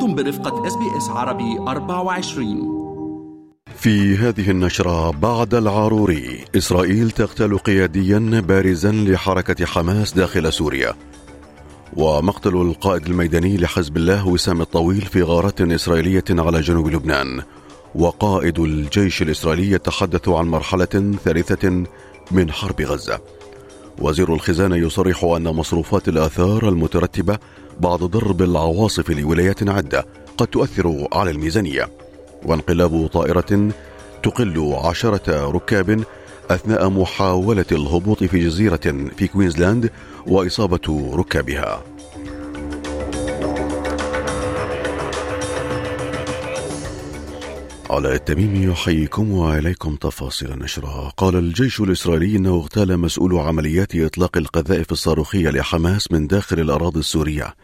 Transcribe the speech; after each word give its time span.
أنتم 0.00 0.14
برفقة 0.14 0.66
SBS 0.66 1.08
عربي 1.08 1.58
24 1.58 2.80
في 3.76 4.16
هذه 4.16 4.50
النشرة 4.50 5.10
بعد 5.10 5.54
العاروري 5.54 6.44
إسرائيل 6.56 7.10
تقتل 7.10 7.58
قياديا 7.58 8.42
بارزا 8.48 8.92
لحركة 8.92 9.66
حماس 9.66 10.12
داخل 10.12 10.52
سوريا. 10.52 10.94
ومقتل 11.96 12.56
القائد 12.56 13.06
الميداني 13.06 13.56
لحزب 13.56 13.96
الله 13.96 14.28
وسام 14.28 14.60
الطويل 14.60 15.00
في 15.00 15.22
غارات 15.22 15.60
إسرائيلية 15.60 16.24
على 16.30 16.60
جنوب 16.60 16.88
لبنان. 16.88 17.42
وقائد 17.94 18.58
الجيش 18.58 19.22
الإسرائيلي 19.22 19.70
يتحدث 19.70 20.28
عن 20.28 20.46
مرحلة 20.48 21.14
ثالثة 21.24 21.84
من 22.30 22.52
حرب 22.52 22.80
غزة. 22.80 23.20
وزير 23.98 24.34
الخزانة 24.34 24.76
يصرح 24.76 25.24
أن 25.24 25.42
مصروفات 25.44 26.08
الآثار 26.08 26.68
المترتبة 26.68 27.38
بعد 27.80 27.98
ضرب 27.98 28.42
العواصف 28.42 29.10
لولايات 29.10 29.68
عدة 29.68 30.06
قد 30.38 30.46
تؤثر 30.46 31.08
على 31.12 31.30
الميزانية 31.30 31.88
وانقلاب 32.42 33.06
طائرة 33.06 33.70
تقل 34.22 34.74
عشرة 34.84 35.50
ركاب 35.50 36.04
أثناء 36.50 36.88
محاولة 36.88 37.64
الهبوط 37.72 38.24
في 38.24 38.38
جزيرة 38.38 39.10
في 39.16 39.28
كوينزلاند 39.28 39.90
وإصابة 40.26 41.12
ركابها. 41.14 41.82
على 47.90 48.14
التميم 48.14 48.70
يحييكم 48.70 49.30
وإليكم 49.30 49.96
تفاصيل 49.96 50.52
النشرة. 50.52 51.12
قال 51.16 51.36
الجيش 51.36 51.80
الإسرائيلي 51.80 52.36
أنه 52.36 52.50
اغتال 52.50 52.98
مسؤول 52.98 53.38
عمليات 53.38 53.96
إطلاق 53.96 54.36
القذائف 54.36 54.92
الصاروخية 54.92 55.50
لحماس 55.50 56.12
من 56.12 56.26
داخل 56.26 56.60
الأراضي 56.60 57.00
السورية. 57.00 57.54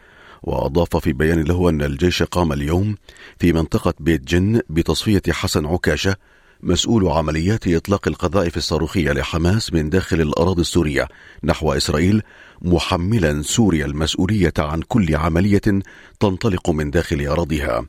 وأضاف 0.43 0.97
في 0.97 1.13
بيان 1.13 1.43
له 1.43 1.69
أن 1.69 1.81
الجيش 1.81 2.23
قام 2.23 2.53
اليوم 2.53 2.95
في 3.39 3.53
منطقة 3.53 3.93
بيت 3.99 4.27
جن 4.27 4.61
بتصفية 4.69 5.21
حسن 5.29 5.65
عكاشة 5.65 6.15
مسؤول 6.63 7.07
عمليات 7.07 7.67
إطلاق 7.67 8.07
القذائف 8.07 8.57
الصاروخية 8.57 9.11
لحماس 9.11 9.73
من 9.73 9.89
داخل 9.89 10.21
الأراضي 10.21 10.61
السورية 10.61 11.07
نحو 11.43 11.73
إسرائيل 11.73 12.21
محملا 12.61 13.41
سوريا 13.41 13.85
المسؤولية 13.85 14.53
عن 14.57 14.81
كل 14.81 15.15
عملية 15.15 15.81
تنطلق 16.19 16.69
من 16.69 16.91
داخل 16.91 17.27
أراضيها. 17.27 17.85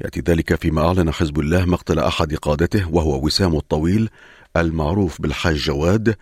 يأتي 0.00 0.20
ذلك 0.20 0.54
فيما 0.54 0.86
أعلن 0.86 1.12
حزب 1.12 1.40
الله 1.40 1.64
مقتل 1.64 1.98
أحد 1.98 2.34
قادته 2.34 2.88
وهو 2.94 3.24
وسام 3.24 3.56
الطويل 3.56 4.10
المعروف 4.56 5.20
بالحاج 5.20 5.56
جواد 5.56 6.16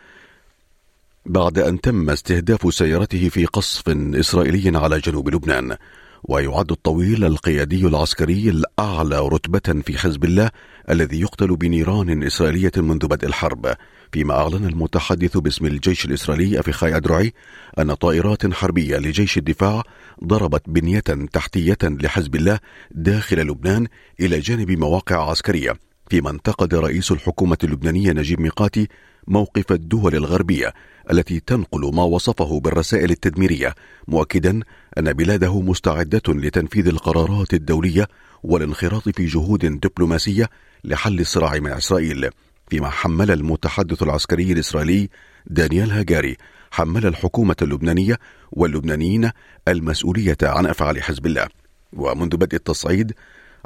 بعد 1.26 1.58
أن 1.58 1.80
تم 1.80 2.10
استهداف 2.10 2.74
سيارته 2.74 3.28
في 3.28 3.46
قصف 3.46 3.88
إسرائيلي 3.88 4.78
على 4.78 4.98
جنوب 4.98 5.34
لبنان. 5.34 5.76
ويعد 6.24 6.70
الطويل 6.70 7.24
القيادي 7.24 7.86
العسكري 7.86 8.48
الأعلى 8.48 9.18
رتبة 9.18 9.82
في 9.86 9.98
حزب 9.98 10.24
الله 10.24 10.50
الذي 10.90 11.20
يقتل 11.20 11.56
بنيران 11.56 12.22
إسرائيلية 12.22 12.72
منذ 12.76 13.06
بدء 13.06 13.28
الحرب. 13.28 13.74
فيما 14.12 14.34
أعلن 14.34 14.64
المتحدث 14.64 15.36
باسم 15.36 15.66
الجيش 15.66 16.04
الإسرائيلي 16.04 16.60
أفيخاي 16.60 16.96
أدرعي 16.96 17.32
أن 17.78 17.94
طائرات 17.94 18.52
حربية 18.52 18.96
لجيش 18.96 19.38
الدفاع 19.38 19.82
ضربت 20.24 20.62
بنية 20.66 21.28
تحتية 21.32 21.78
لحزب 21.82 22.34
الله 22.34 22.58
داخل 22.90 23.40
لبنان 23.40 23.86
إلى 24.20 24.38
جانب 24.38 24.70
مواقع 24.70 25.30
عسكرية. 25.30 25.74
فيما 26.10 26.30
انتقد 26.30 26.74
رئيس 26.74 27.12
الحكومة 27.12 27.58
اللبنانية 27.64 28.12
نجيب 28.12 28.40
ميقاتي 28.40 28.88
موقف 29.26 29.72
الدول 29.72 30.14
الغربية 30.14 30.74
التي 31.10 31.40
تنقل 31.40 31.94
ما 31.94 32.02
وصفه 32.02 32.60
بالرسائل 32.60 33.10
التدميرية 33.10 33.74
مؤكدا 34.08 34.60
أن 34.98 35.12
بلاده 35.12 35.60
مستعدة 35.60 36.22
لتنفيذ 36.28 36.88
القرارات 36.88 37.54
الدولية 37.54 38.08
والانخراط 38.42 39.08
في 39.08 39.26
جهود 39.26 39.80
دبلوماسية 39.80 40.50
لحل 40.84 41.20
الصراع 41.20 41.58
مع 41.58 41.76
إسرائيل. 41.78 42.30
فيما 42.70 42.90
حمل 42.90 43.30
المتحدث 43.30 44.02
العسكري 44.02 44.52
الإسرائيلي 44.52 45.08
دانيال 45.46 45.90
هاجاري 45.90 46.36
حمل 46.70 47.06
الحكومة 47.06 47.56
اللبنانية 47.62 48.18
واللبنانيين 48.52 49.30
المسؤولية 49.68 50.36
عن 50.42 50.66
أفعال 50.66 51.02
حزب 51.02 51.26
الله. 51.26 51.48
ومنذ 51.92 52.36
بدء 52.36 52.56
التصعيد 52.56 53.12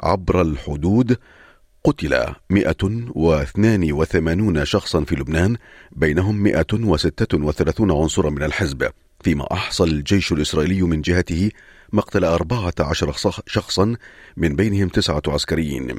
عبر 0.01 0.41
الحدود 0.41 1.17
قتل 1.87 2.33
182 2.49 4.65
شخصا 4.65 5.03
في 5.03 5.15
لبنان 5.15 5.57
بينهم 5.91 6.43
136 6.43 7.91
عنصرا 7.91 8.29
من 8.29 8.43
الحزب. 8.43 8.89
فيما 9.23 9.47
أحصى 9.51 9.83
الجيش 9.83 10.31
الإسرائيلي 10.31 10.81
من 10.81 11.01
جهته 11.01 11.51
مقتل 11.93 12.25
14 12.25 13.41
شخصا 13.47 13.95
من 14.37 14.55
بينهم 14.55 14.87
تسعة 14.87 15.21
عسكريين. 15.27 15.95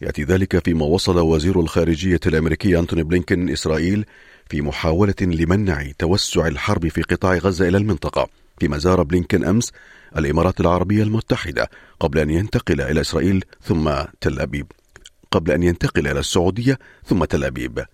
يأتي 0.00 0.24
ذلك 0.24 0.64
فيما 0.64 0.84
وصل 0.84 1.18
وزير 1.18 1.60
الخارجية 1.60 2.20
الأمريكي 2.26 2.78
أنتوني 2.78 3.02
بلينكن 3.02 3.48
إسرائيل 3.48 4.04
في 4.48 4.62
محاولة 4.62 5.14
لمنع 5.20 5.90
توسع 5.98 6.46
الحرب 6.46 6.88
في 6.88 7.02
قطاع 7.02 7.34
غزة 7.34 7.68
إلى 7.68 7.78
المنطقة. 7.78 8.28
فيما 8.58 8.78
زار 8.78 9.02
بلينكن 9.02 9.44
أمس 9.44 9.72
الإمارات 10.18 10.60
العربية 10.60 11.02
المتحدة 11.02 11.70
قبل 12.00 12.18
أن 12.18 12.30
ينتقل 12.30 12.80
إلى 12.80 13.00
إسرائيل 13.00 13.44
ثم 13.62 13.90
تل 14.20 14.40
أبيب. 14.40 14.66
قبل 15.30 15.52
أن 15.52 15.62
ينتقل 15.62 16.08
إلى 16.08 16.20
السعودية 16.20 16.78
ثم 17.04 17.24
تل 17.24 17.44
أبيب. 17.44 17.84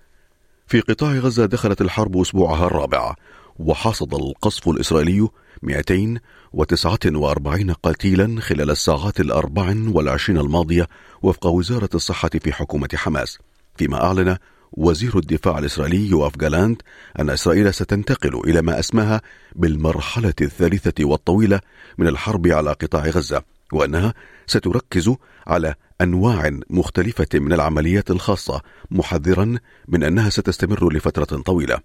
في 0.66 0.80
قطاع 0.80 1.12
غزة 1.12 1.46
دخلت 1.46 1.80
الحرب 1.80 2.20
أسبوعها 2.20 2.66
الرابع 2.66 3.14
وحصد 3.58 4.14
القصف 4.14 4.68
الإسرائيلي 4.68 5.28
249 5.62 7.72
قتيلا 7.72 8.40
خلال 8.40 8.70
الساعات 8.70 9.20
الأربع 9.20 9.74
والعشرين 9.88 10.38
الماضية 10.38 10.88
وفق 11.22 11.46
وزارة 11.46 11.90
الصحة 11.94 12.28
في 12.28 12.52
حكومة 12.52 12.88
حماس. 12.94 13.38
فيما 13.76 14.04
أعلن 14.04 14.36
وزير 14.72 15.18
الدفاع 15.18 15.58
الإسرائيلي 15.58 16.10
يوآف 16.10 16.36
جالانت 16.36 16.82
أن 17.18 17.30
إسرائيل 17.30 17.74
ستنتقل 17.74 18.40
إلى 18.44 18.62
ما 18.62 18.78
أسماها 18.78 19.20
بالمرحلة 19.54 20.34
الثالثة 20.40 21.04
والطويلة 21.04 21.60
من 21.98 22.08
الحرب 22.08 22.46
على 22.46 22.72
قطاع 22.72 23.06
غزة. 23.06 23.42
وأنها 23.72 24.14
ستركز 24.46 25.14
على 25.46 25.74
أنواع 26.00 26.50
مختلفة 26.70 27.28
من 27.34 27.52
العمليات 27.52 28.10
الخاصة 28.10 28.60
محذرا 28.90 29.58
من 29.88 30.02
أنها 30.02 30.30
ستستمر 30.30 30.92
لفترة 30.92 31.42
طويلة 31.42 31.78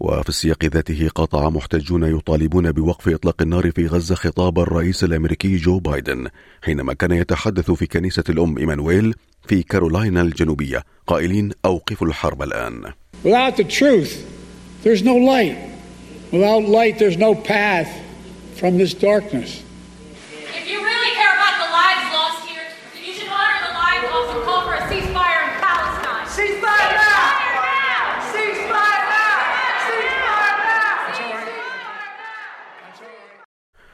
وفي 0.00 0.28
السياق 0.28 0.64
ذاته 0.64 1.08
قاطع 1.14 1.50
محتجون 1.50 2.16
يطالبون 2.16 2.72
بوقف 2.72 3.08
إطلاق 3.08 3.42
النار 3.42 3.70
في 3.70 3.86
غزة 3.86 4.14
خطاب 4.14 4.58
الرئيس 4.58 5.04
الأمريكي 5.04 5.56
جو 5.56 5.78
بايدن 5.78 6.28
حينما 6.62 6.94
كان 6.94 7.12
يتحدث 7.12 7.70
في 7.70 7.86
كنيسة 7.86 8.24
الأم 8.28 8.58
إيمانويل 8.58 9.14
في 9.48 9.62
كارولاينا 9.62 10.22
الجنوبية 10.22 10.84
قائلين 11.06 11.50
أوقفوا 11.64 12.06
الحرب 12.06 12.42
الآن. 12.42 12.92
Without 13.24 13.56
the 13.56 13.64
truth, 13.64 14.12
there's 14.84 15.02
no 15.02 15.16
light. 15.16 15.58
Without 16.32 16.64
light, 16.68 16.98
there's 16.98 17.18
no 17.18 17.34
path 17.34 17.88
from 18.56 18.78
this 18.78 18.94
darkness. 18.94 19.67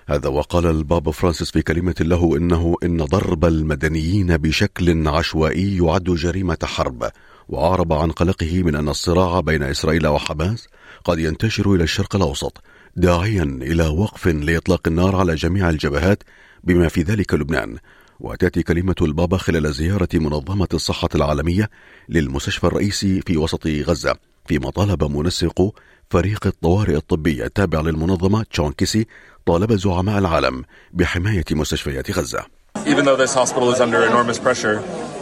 هذا 0.08 0.28
وقال 0.28 0.66
البابا 0.66 1.12
فرانسيس 1.12 1.50
في 1.50 1.62
كلمة 1.62 1.94
له 2.00 2.36
إنه 2.36 2.76
إن 2.82 2.96
ضرب 2.96 3.44
المدنيين 3.44 4.36
بشكل 4.36 5.08
عشوائي 5.08 5.76
يعد 5.76 6.04
جريمة 6.04 6.58
حرب 6.62 7.10
وأعرب 7.48 7.92
عن 7.92 8.10
قلقه 8.10 8.62
من 8.62 8.74
أن 8.76 8.88
الصراع 8.88 9.40
بين 9.40 9.62
إسرائيل 9.62 10.06
وحماس 10.06 10.68
قد 11.04 11.18
ينتشر 11.18 11.74
إلى 11.74 11.84
الشرق 11.84 12.16
الأوسط 12.16 12.62
داعيا 12.96 13.42
إلى 13.42 13.86
وقف 13.86 14.26
لإطلاق 14.26 14.80
النار 14.86 15.16
على 15.16 15.34
جميع 15.34 15.70
الجبهات 15.70 16.22
بما 16.64 16.88
في 16.88 17.02
ذلك 17.02 17.34
لبنان. 17.34 17.76
وتأتي 18.20 18.62
كلمة 18.62 18.94
البابا 19.02 19.36
خلال 19.36 19.74
زيارة 19.74 20.08
منظمة 20.14 20.68
الصحة 20.74 21.08
العالمية 21.14 21.70
للمستشفى 22.08 22.64
الرئيسي 22.64 23.20
في 23.20 23.36
وسط 23.36 23.66
غزة 23.66 24.16
فيما 24.46 24.70
طالب 24.70 25.04
منسق 25.04 25.74
فريق 26.14 26.46
الطوارئ 26.46 26.96
الطبية 26.96 27.44
التابع 27.44 27.80
للمنظمة 27.80 28.42
تشون 28.50 28.72
كيسي 28.72 29.06
طالب 29.46 29.72
زعماء 29.72 30.18
العالم 30.18 30.64
بحماية 30.92 31.44
مستشفيات 31.50 32.10
غزة. 32.10 32.44
Even 32.86 33.04
though 33.04 33.16
this 33.16 33.34
hospital 33.34 33.68
is 33.74 33.80
under 33.80 34.00
enormous 34.10 34.38
pressure, 34.38 34.76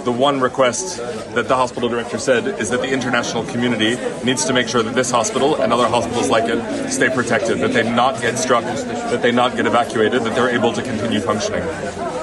the 0.04 0.12
one 0.28 0.36
request 0.48 0.84
that 1.36 1.46
the 1.48 1.56
hospital 1.56 1.88
director 1.88 2.18
said 2.18 2.42
is 2.62 2.68
that 2.72 2.82
the 2.82 2.92
international 2.98 3.44
community 3.52 3.92
needs 4.28 4.44
to 4.48 4.52
make 4.52 4.68
sure 4.68 4.82
that 4.82 4.94
this 4.94 5.10
hospital 5.10 5.50
and 5.62 5.72
other 5.72 5.88
hospitals 5.96 6.28
like 6.36 6.46
it 6.54 6.60
stay 6.98 7.08
protected, 7.18 7.54
that 7.64 7.72
they 7.76 7.84
not 8.02 8.20
get 8.20 8.34
struck, 8.44 8.64
that 9.12 9.22
they 9.22 9.32
not 9.32 9.50
get 9.56 9.64
evacuated, 9.72 10.18
that 10.24 10.34
they're 10.36 10.54
able 10.58 10.72
to 10.78 10.82
continue 10.90 11.20
functioning. 11.20 11.64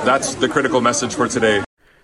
That's 0.10 0.30
the 0.44 0.50
critical 0.56 0.80
message 0.90 1.14
for 1.16 1.28
today. 1.28 1.58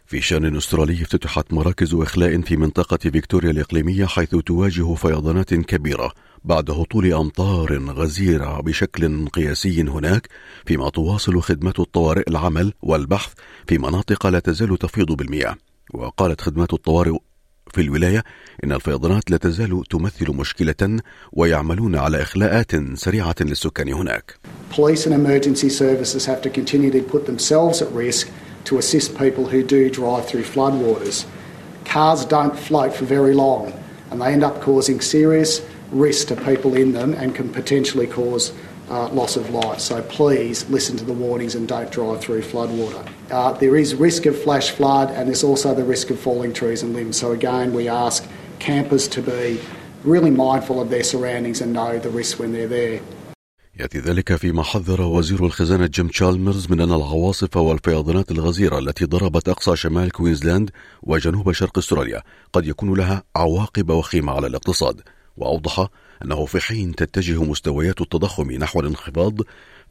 في 0.07 0.21
شان 0.21 0.55
أسترالي 0.57 1.01
افتتحت 1.01 1.53
مراكز 1.53 1.93
إخلاء 1.93 2.41
في 2.41 2.57
منطقة 2.57 2.97
فيكتوريا 2.97 3.51
الإقليمية 3.51 4.05
حيث 4.05 4.35
تواجه 4.35 4.93
فيضانات 4.93 5.53
كبيرة 5.53 6.11
بعد 6.43 6.71
هطول 6.71 7.13
أمطار 7.13 7.77
غزيرة 7.91 8.61
بشكل 8.61 9.27
قياسي 9.27 9.81
هناك 9.81 10.27
فيما 10.65 10.89
تواصل 10.89 11.41
خدمات 11.41 11.79
الطوارئ 11.79 12.23
العمل 12.29 12.73
والبحث 12.81 13.33
في 13.67 13.77
مناطق 13.77 14.27
لا 14.27 14.39
تزال 14.39 14.77
تفيض 14.77 15.11
بالمياه 15.11 15.55
وقالت 15.93 16.41
خدمات 16.41 16.73
الطوارئ 16.73 17.17
في 17.73 17.81
الولاية 17.81 18.23
إن 18.63 18.71
الفيضانات 18.71 19.31
لا 19.31 19.37
تزال 19.37 19.83
تمثل 19.89 20.31
مشكلة 20.31 20.99
ويعملون 21.31 21.95
على 21.95 22.21
إخلاءات 22.21 22.71
سريعة 22.93 23.35
للسكان 23.41 23.93
هناك. 23.93 24.37
Police 24.71 25.05
and 25.05 25.13
emergency 25.13 25.69
services 25.69 26.25
have 26.25 26.41
to 26.41 26.49
put 27.11 27.25
themselves 27.25 27.81
at 27.81 27.91
risk 27.91 28.27
to 28.65 28.77
assist 28.77 29.17
people 29.17 29.47
who 29.47 29.63
do 29.63 29.89
drive 29.89 30.27
through 30.27 30.43
floodwaters. 30.43 31.25
Cars 31.85 32.25
don't 32.25 32.57
float 32.57 32.93
for 32.93 33.05
very 33.05 33.33
long 33.33 33.73
and 34.11 34.21
they 34.21 34.33
end 34.33 34.43
up 34.43 34.61
causing 34.61 35.01
serious 35.01 35.61
risk 35.91 36.27
to 36.27 36.35
people 36.35 36.75
in 36.75 36.93
them 36.93 37.13
and 37.13 37.35
can 37.35 37.49
potentially 37.51 38.07
cause 38.07 38.53
uh, 38.89 39.07
loss 39.09 39.35
of 39.35 39.49
life. 39.49 39.79
So 39.79 40.01
please 40.03 40.69
listen 40.69 40.97
to 40.97 41.05
the 41.05 41.13
warnings 41.13 41.55
and 41.55 41.67
don't 41.67 41.91
drive 41.91 42.21
through 42.21 42.41
floodwater. 42.41 43.07
Uh, 43.31 43.53
there 43.53 43.75
is 43.75 43.95
risk 43.95 44.25
of 44.25 44.39
flash 44.41 44.71
flood 44.71 45.09
and 45.11 45.27
there's 45.27 45.43
also 45.43 45.73
the 45.73 45.83
risk 45.83 46.09
of 46.09 46.19
falling 46.19 46.53
trees 46.53 46.83
and 46.83 46.93
limbs. 46.93 47.17
So 47.19 47.31
again, 47.31 47.73
we 47.73 47.87
ask 47.87 48.27
campers 48.59 49.07
to 49.09 49.21
be 49.21 49.59
really 50.03 50.31
mindful 50.31 50.79
of 50.79 50.89
their 50.89 51.03
surroundings 51.03 51.61
and 51.61 51.73
know 51.73 51.97
the 51.97 52.09
risk 52.09 52.39
when 52.39 52.51
they're 52.51 52.67
there. 52.67 53.01
يأتي 53.79 53.99
ذلك 53.99 54.35
فيما 54.35 54.63
حذر 54.63 55.01
وزير 55.01 55.45
الخزانة 55.45 55.85
جيم 55.85 56.07
تشالمرز 56.07 56.67
من 56.71 56.81
أن 56.81 56.91
العواصف 56.91 57.57
والفيضانات 57.57 58.31
الغزيرة 58.31 58.79
التي 58.79 59.05
ضربت 59.05 59.49
أقصى 59.49 59.75
شمال 59.75 60.11
كوينزلاند 60.11 60.69
وجنوب 61.03 61.51
شرق 61.51 61.77
أستراليا 61.77 62.21
قد 62.53 62.67
يكون 62.67 62.97
لها 62.97 63.23
عواقب 63.35 63.89
وخيمة 63.89 64.33
على 64.33 64.47
الاقتصاد 64.47 65.01
وأوضح 65.37 65.87
أنه 66.25 66.45
في 66.45 66.59
حين 66.59 66.95
تتجه 66.95 67.43
مستويات 67.43 68.01
التضخم 68.01 68.51
نحو 68.51 68.79
الانخفاض 68.79 69.33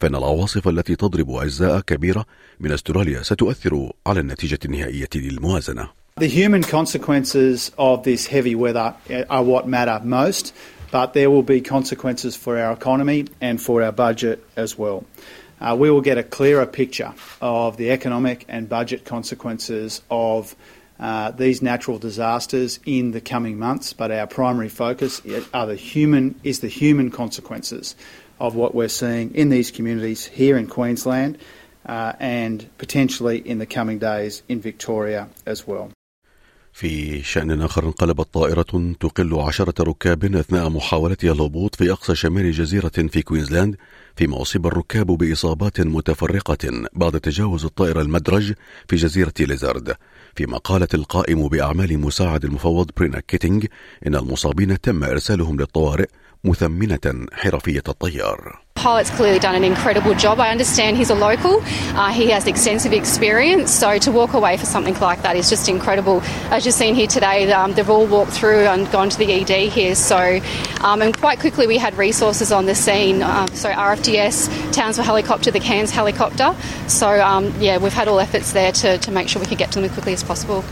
فإن 0.01 0.15
العواصف 0.15 0.69
التي 0.69 0.97
تضرب 0.97 1.31
أجزاء 1.31 1.81
كبيرة 1.81 2.25
من 2.61 2.73
أستراليا 2.73 3.23
ستؤثر 3.23 3.93
على 4.07 4.21
النتيجة 4.21 4.59
النهائية 4.65 5.09
للموازنة. 5.15 5.89
The 6.21 6.29
human 6.29 6.63
consequences 6.63 7.73
of 7.77 8.05
this 8.05 8.29
heavy 8.29 8.55
weather 8.55 8.95
are 9.29 9.43
what 9.43 9.67
matter 9.67 10.01
most, 10.05 10.55
but 10.95 11.13
there 11.13 11.29
will 11.29 11.43
be 11.43 11.61
consequences 11.61 12.37
for 12.37 12.57
our 12.57 12.73
economy 12.73 13.27
and 13.41 13.61
for 13.61 13.83
our 13.83 13.91
budget 13.91 14.47
as 14.55 14.79
well. 14.79 15.05
Uh, 15.61 15.75
we 15.77 15.91
will 15.91 16.01
get 16.01 16.19
a 16.19 16.23
clearer 16.23 16.67
picture 16.67 17.13
of 17.41 17.77
the 17.77 17.91
economic 17.91 18.45
and 18.47 18.69
budget 18.69 19.05
consequences 19.05 20.03
of 20.09 20.55
uh, 21.01 21.33
these 21.33 21.61
natural 21.61 21.99
disasters 21.99 22.79
in 22.87 23.11
the 23.11 23.21
coming 23.21 23.59
months, 23.59 23.93
but 23.93 24.13
our 24.13 24.29
primary 24.29 24.69
focus 24.69 25.21
are 25.53 25.67
the 25.67 25.75
human 25.75 26.39
is 26.45 26.61
the 26.61 26.69
human 26.69 27.11
consequences 27.11 27.97
of 28.39 28.55
what 28.55 28.73
we're 28.73 28.87
seeing 28.87 29.35
in 29.35 29.49
these 29.49 29.73
communities 29.73 30.25
here 30.25 30.57
in 30.57 30.69
Queensland 30.69 31.39
uh, 31.87 32.13
and 32.21 32.71
potentially 32.79 33.39
in 33.39 33.59
the 33.59 33.67
coming 33.67 33.99
days 33.99 34.45
in 34.49 34.61
Victoria 34.61 35.29
as 35.45 35.67
well. 35.67 35.91
في 36.75 37.23
شأن 37.23 37.63
آخر 37.63 37.85
انقلبت 37.85 38.35
طائرة 38.35 38.95
تقل 39.01 39.35
عشرة 39.35 39.85
ركاب 39.85 40.35
أثناء 40.35 40.69
محاولتها 40.69 41.33
الهبوط 41.33 41.75
في 41.75 41.93
أقصى 41.93 42.15
شمال 42.15 42.53
جزيرة 42.53 42.89
في 42.89 43.23
كوينزلاند 43.23 43.77
فيما 44.17 44.43
أصيب 44.43 44.67
الركاب 44.67 45.07
بإصابات 45.07 45.81
متفرقة 45.81 46.89
بعد 46.93 47.21
تجاوز 47.21 47.65
الطائرة 47.65 48.01
المدرج 48.03 48.53
في 48.89 48.97
جزيرة 48.97 49.33
ليزارد. 49.41 49.97
فيما 50.37 50.59
قالت 50.59 50.95
القائم 50.95 51.49
بأعمال 51.49 51.99
مساعد 51.99 52.45
المفوض 52.45 52.91
برينا 52.97 53.21
كيتينج 53.21 53.67
إن 54.07 54.15
المصابين 54.15 54.81
تم 54.81 55.05
إرسالهم 55.05 55.57
للطوارئ 55.57 56.09
مثمنة 56.45 57.27
حرفية 57.33 57.83
الطيار. 57.89 58.64
Pilot's 58.85 59.09
clearly 59.09 59.39
done 59.39 59.55
an 59.55 59.65
incredible 59.65 60.13
job. 60.13 60.39
I 60.39 60.51
understand 60.51 60.99
he's 60.99 61.09
a 61.09 61.15
local. 61.15 61.63
Uh, 61.97 62.13
he 62.13 62.29
has 62.29 62.47
extensive 62.47 62.93
experience, 62.93 63.73
so 63.73 63.97
to 63.97 64.13
walk 64.13 64.35
away 64.35 64.59
for 64.59 64.67
something 64.67 64.93
like 65.01 65.23
that 65.23 65.37
is 65.37 65.49
just 65.49 65.71
incredible. 65.71 66.21
As 66.51 66.67
you've 66.67 66.75
seen 66.75 66.95
here 66.95 67.07
today, 67.07 67.51
um, 67.51 67.73
they've 67.73 67.89
all 67.89 68.07
walked 68.07 68.33
through 68.33 68.67
and 68.67 68.91
gone 68.93 69.09
to 69.09 69.17
the 69.17 69.33
ED 69.33 69.71
here. 69.71 69.95
So, 69.95 70.39
um, 70.83 71.01
and 71.01 71.17
quite 71.17 71.41
quickly 71.41 71.67
we 71.67 71.79
had 71.79 71.97
resources 71.97 72.53
on 72.53 72.67
the 72.67 72.75
scene. 72.75 73.23
Um, 73.23 73.49
so 73.49 73.73
RFDS, 73.73 74.75
Townsville 74.75 75.07
helicopter, 75.07 75.51
the 75.51 75.61
Cairns 75.61 75.91
helicopter. 75.91 76.55
So 76.87 77.09
um, 77.23 77.55
yeah, 77.59 77.79
we've 77.79 77.91
had 77.91 78.07
all 78.07 78.21
efforts 78.21 78.53
there 78.53 78.73
to, 78.73 78.99
to 78.99 79.11
make 79.11 79.31
sure 79.31 79.41
we 79.41 79.47
could 79.47 79.57
get 79.57 79.73
to 79.73 79.81
them 79.81 79.89
as 79.89 79.93
quickly 79.93 80.13
as 80.13 80.23
possible. 80.23 80.63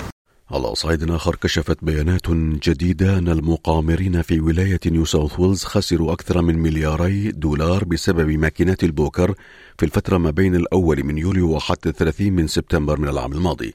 على 0.52 0.75
صعيد 0.75 1.10
آخر 1.10 1.37
كشفت 1.37 1.84
بيانات 1.84 2.31
جديدة 2.69 3.19
أن 3.19 3.28
المقامرين 3.28 4.22
في 4.22 4.40
ولاية 4.40 4.81
نيو 4.87 5.04
ساوث 5.04 5.40
ويلز 5.40 5.64
خسروا 5.64 6.12
أكثر 6.12 6.43
من 6.43 6.58
ملياري 6.58 7.31
دولار 7.31 7.84
بسبب 7.84 8.31
ماكينات 8.31 8.84
البوكر 8.84 9.34
في 9.78 9.84
الفترة 9.84 10.19
ما 10.19 10.31
بين 10.31 10.54
الأول 10.54 11.04
من 11.04 11.19
يوليو 11.19 11.50
وحتى 11.50 11.88
الثلاثين 11.88 12.32
من 12.32 12.46
سبتمبر 12.46 13.00
من 13.00 13.08
العام 13.08 13.32
الماضي. 13.32 13.75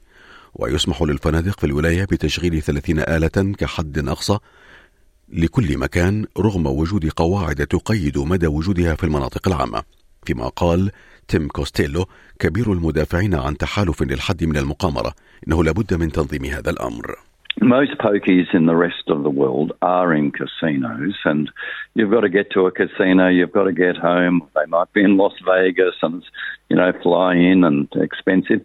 ويسمح 0.54 1.02
للفنادق 1.02 1.60
في 1.60 1.66
الولاية 1.66 2.04
بتشغيل 2.04 2.62
30 2.62 2.98
آلة 2.98 3.52
كحد 3.58 4.08
أقصى 4.08 4.38
لكل 5.28 5.78
مكان 5.78 6.26
رغم 6.38 6.66
وجود 6.66 7.10
قواعد 7.10 7.66
تقيد 7.66 8.18
مدى 8.18 8.46
وجودها 8.46 8.94
في 8.94 9.04
المناطق 9.04 9.48
العامة. 9.48 9.97
فيما 10.22 10.48
قال 10.48 10.90
تيم 11.28 11.48
كوستيلو 11.48 12.04
كبير 12.38 12.72
المدافعين 12.72 13.34
عن 13.34 13.56
تحالف 13.56 14.02
للحد 14.02 14.44
من 14.44 14.56
المقامرة 14.56 15.12
إنه 15.48 15.64
لابد 15.64 15.94
من 15.94 16.12
تنظيم 16.12 16.44
هذا 16.44 16.70
الأمر 16.70 17.14
Most 17.60 17.98
pokies 17.98 18.54
in 18.54 18.66
the 18.66 18.76
rest 18.76 19.08
of 19.08 19.24
the 19.24 19.30
world 19.30 19.72
are 19.82 20.14
in 20.14 20.30
casinos, 20.30 21.16
and 21.24 21.50
you've 21.94 22.10
got 22.10 22.20
to 22.20 22.28
get 22.28 22.52
to 22.52 22.66
a 22.66 22.70
casino, 22.70 23.26
you've 23.26 23.50
got 23.50 23.64
to 23.64 23.72
get 23.72 23.96
home. 23.96 24.48
They 24.54 24.66
might 24.66 24.92
be 24.92 25.02
in 25.02 25.16
Las 25.16 25.32
Vegas 25.44 25.96
and, 26.02 26.22
you 26.68 26.76
know, 26.76 26.92
fly 27.02 27.34
in 27.34 27.64
and 27.64 27.88
expensive. 27.96 28.60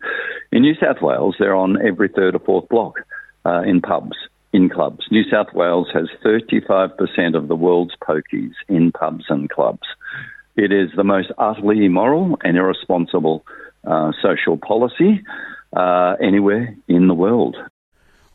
In 0.51 0.61
New 0.61 0.75
South 0.75 1.01
Wales, 1.01 1.35
they're 1.39 1.55
on 1.55 1.83
every 1.83 2.07
third 2.07 2.35
or 2.35 2.39
fourth 2.39 2.69
block 2.69 2.99
uh, 3.47 3.63
in 3.65 3.81
pubs, 3.81 4.15
in 4.51 4.69
clubs. 4.69 5.07
New 5.09 5.23
South 5.23 5.51
Wales 5.55 5.87
has 5.91 6.07
35% 6.23 7.35
of 7.35 7.47
the 7.47 7.55
world's 7.55 7.95
pokies 8.07 8.53
in 8.69 8.91
pubs 8.91 9.25
and 9.27 9.49
clubs. 9.49 9.87
It 10.55 10.71
is 10.71 10.89
the 10.95 11.03
most 11.03 11.31
utterly 11.37 11.85
immoral 11.85 12.37
and 12.43 12.57
irresponsible 12.57 13.43
uh, 13.85 14.11
social 14.21 14.57
policy 14.57 15.23
uh, 15.75 16.15
anywhere 16.21 16.75
in 16.87 17.07
the 17.07 17.15
world. 17.15 17.55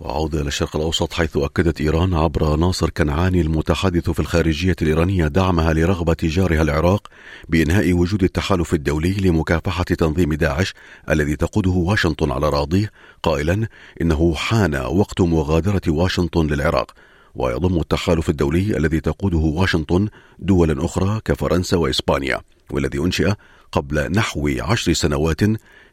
وعودة 0.01 0.41
إلى 0.41 0.49
الشرق 0.49 0.77
الأوسط 0.77 1.13
حيث 1.13 1.37
أكدت 1.37 1.81
إيران 1.81 2.15
عبر 2.15 2.57
ناصر 2.57 2.91
كنعاني 2.91 3.41
المتحدث 3.41 4.11
في 4.11 4.21
الخارجية 4.21 4.77
الإيرانية 4.83 5.27
دعمها 5.27 5.73
لرغبة 5.73 6.17
جارها 6.23 6.63
العراق 6.63 7.09
بإنهاء 7.49 7.93
وجود 7.93 8.23
التحالف 8.23 8.75
الدولي 8.75 9.17
لمكافحة 9.25 9.85
تنظيم 9.85 10.35
داعش 10.35 10.75
الذي 11.11 11.37
تقوده 11.37 11.71
واشنطن 11.71 12.31
على 12.31 12.49
راضيه 12.49 12.91
قائلا 13.23 13.67
إنه 14.03 14.35
حان 14.35 14.75
وقت 14.75 15.21
مغادرة 15.21 15.83
واشنطن 15.89 16.47
للعراق 16.47 16.95
ويضم 17.39 17.81
التحالف 17.81 18.29
الدولي 18.29 18.77
الذي 18.77 19.01
تقوده 19.01 19.39
واشنطن 19.39 20.09
دولا 20.39 20.85
أخرى 20.85 21.21
كفرنسا 21.25 21.77
وإسبانيا 21.77 22.41
والذي 22.71 22.99
أنشئ 22.99 23.33
قبل 23.73 24.13
نحو 24.13 24.51
عشر 24.61 24.93
سنوات 24.93 25.41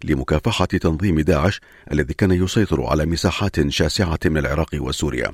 لمكافحة 0.03 0.65
تنظيم 0.65 1.19
داعش 1.19 1.61
الذي 1.91 2.13
كان 2.13 2.31
يسيطر 2.31 2.83
على 2.83 3.05
مساحات 3.05 3.69
شاسعة 3.69 4.19
من 4.25 4.37
العراق 4.37 4.69
وسوريا. 4.73 5.31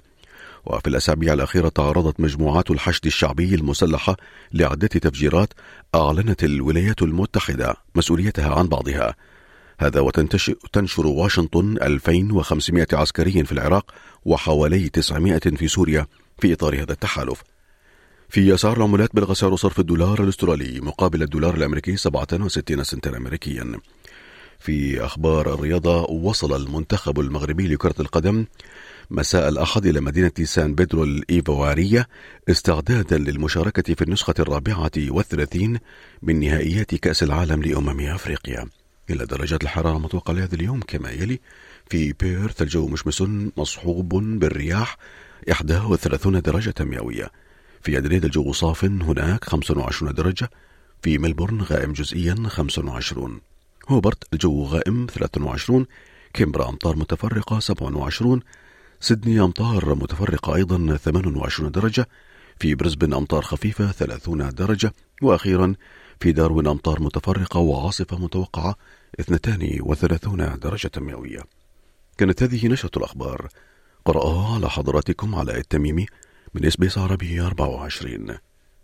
وفي 0.66 0.88
الأسابيع 0.88 1.34
الأخيرة 1.34 1.70
تعرضت 1.70 2.20
مجموعات 2.20 2.72
الحشد 2.72 3.06
الشعبي 3.06 3.56
المسلحة 3.56 4.18
لعدة 4.54 4.88
تفجيرات 4.88 5.54
أعلنت 5.96 6.44
الولايات 6.44 7.02
المتحدة 7.02 7.76
مسؤوليتها 7.96 8.56
عن 8.56 8.68
بعضها. 8.68 9.16
هذا 9.82 10.00
وتنشر 10.00 11.08
واشنطن 11.08 11.78
2500 11.82 12.88
عسكري 12.94 13.44
في 13.44 13.52
العراق 13.52 13.92
وحوالي 14.26 14.90
900 14.90 15.40
في 15.40 15.68
سوريا 15.68 16.08
في 16.40 16.54
إطار 16.54 16.76
هذا 16.82 16.92
التحالف. 16.92 17.44
في 18.30 18.54
أسعار 18.54 18.78
العملات 18.78 19.16
بلغ 19.16 19.34
سعر 19.34 19.56
صرف 19.56 19.80
الدولار 19.80 20.24
الأسترالي 20.24 20.82
مقابل 20.82 21.24
الدولار 21.24 21.56
الأمريكي 21.56 21.98
67 21.98 22.84
سنتا 22.84 23.18
أمريكيا. 23.18 23.80
في 24.60 25.06
أخبار 25.06 25.54
الرياضة 25.54 26.04
وصل 26.04 26.56
المنتخب 26.56 27.20
المغربي 27.20 27.68
لكرة 27.68 27.96
القدم 28.00 28.46
مساء 29.12 29.50
الأحد 29.50 29.86
إلى 29.86 30.02
مدينة 30.02 30.32
سان 30.44 30.76
بيدرو 30.76 31.04
الإيفوارية 31.04 32.08
استعدادا 32.50 33.18
للمشاركة 33.18 33.94
في 33.94 34.02
النسخة 34.02 34.34
الرابعة 34.40 34.92
والثلاثين 34.98 35.80
من 36.22 36.40
نهائيات 36.40 36.96
كأس 36.96 37.24
العالم 37.24 37.64
لأمم 37.64 38.00
أفريقيا. 38.00 38.81
إلى 39.10 39.26
درجات 39.26 39.64
الحرارة 39.64 39.98
المتوقعة 39.98 40.34
لهذا 40.34 40.56
اليوم 40.56 40.80
كما 40.80 41.12
يلي. 41.12 41.40
في 41.90 42.14
بيرث 42.14 42.62
الجو 42.62 42.88
مشمس 42.88 43.24
مصحوب 43.58 44.10
بالرياح 44.40 44.98
31 45.48 46.42
درجة 46.42 46.74
مئوية. 46.80 47.32
في 47.82 47.98
أدريد 47.98 48.26
الجو 48.26 48.54
صاف 48.54 48.86
هناك 48.86 49.44
25 49.46 50.14
درجة. 50.14 50.50
في 51.02 51.18
ملبورن 51.18 51.62
غائم 51.62 51.94
جزئيا 51.94 52.36
25 52.48 53.42
هوبرت 53.90 54.34
الجو 54.34 54.64
غائم 54.66 55.08
23 55.10 55.86
كيمبرا 56.34 56.70
أمطار 56.70 56.96
متفرقة 56.96 57.60
27 57.60 58.40
سيدني 59.00 59.42
أمطار 59.42 59.96
متفرقة 59.96 60.56
أيضا 60.56 60.96
28 60.96 61.72
درجة. 61.72 62.08
في 62.62 62.76
بريسبن 62.76 63.14
أمطار 63.14 63.42
خفيفة 63.42 63.92
30 63.92 64.50
درجة 64.50 64.94
وأخيرا 65.22 65.76
في 66.20 66.32
داروين 66.32 66.68
أمطار 66.68 67.02
متفرقة 67.02 67.60
وعاصفة 67.60 68.18
متوقعة 68.18 68.76
32 69.20 70.60
درجة 70.60 70.92
مئوية. 70.98 71.44
كانت 72.18 72.44
هذه 72.44 72.68
نشرة 72.68 72.98
الأخبار. 72.98 73.48
قرأها 74.06 74.56
على 74.56 74.70
حضراتكم 74.70 75.36
علي 75.36 75.58
التميمي 75.58 76.06
من 76.54 76.66
SBS 76.66 76.98
عربي 76.98 77.42
24 77.42 78.51